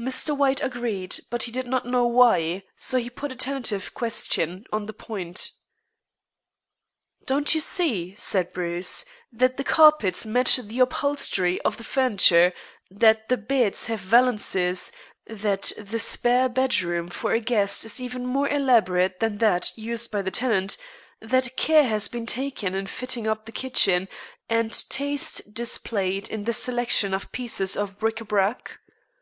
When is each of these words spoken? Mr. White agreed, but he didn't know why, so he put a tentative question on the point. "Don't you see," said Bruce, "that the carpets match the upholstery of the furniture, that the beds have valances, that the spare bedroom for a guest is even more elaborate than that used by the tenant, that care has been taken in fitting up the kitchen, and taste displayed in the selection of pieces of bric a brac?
Mr. 0.00 0.34
White 0.34 0.62
agreed, 0.62 1.18
but 1.28 1.42
he 1.42 1.52
didn't 1.52 1.84
know 1.84 2.06
why, 2.06 2.62
so 2.78 2.96
he 2.96 3.10
put 3.10 3.30
a 3.30 3.36
tentative 3.36 3.92
question 3.92 4.64
on 4.72 4.86
the 4.86 4.94
point. 4.94 5.50
"Don't 7.26 7.54
you 7.54 7.60
see," 7.60 8.14
said 8.16 8.54
Bruce, 8.54 9.04
"that 9.30 9.58
the 9.58 9.64
carpets 9.64 10.24
match 10.24 10.56
the 10.56 10.80
upholstery 10.80 11.60
of 11.66 11.76
the 11.76 11.84
furniture, 11.84 12.54
that 12.90 13.28
the 13.28 13.36
beds 13.36 13.88
have 13.88 14.00
valances, 14.00 14.90
that 15.26 15.70
the 15.76 15.98
spare 15.98 16.48
bedroom 16.48 17.10
for 17.10 17.32
a 17.34 17.38
guest 17.40 17.84
is 17.84 18.00
even 18.00 18.24
more 18.24 18.48
elaborate 18.48 19.20
than 19.20 19.36
that 19.36 19.76
used 19.76 20.10
by 20.10 20.22
the 20.22 20.30
tenant, 20.30 20.78
that 21.20 21.58
care 21.58 21.84
has 21.86 22.08
been 22.08 22.24
taken 22.24 22.74
in 22.74 22.86
fitting 22.86 23.26
up 23.26 23.44
the 23.44 23.52
kitchen, 23.52 24.08
and 24.48 24.88
taste 24.88 25.52
displayed 25.52 26.26
in 26.30 26.44
the 26.44 26.54
selection 26.54 27.12
of 27.12 27.30
pieces 27.32 27.76
of 27.76 27.98
bric 27.98 28.22
a 28.22 28.24
brac? 28.24 28.80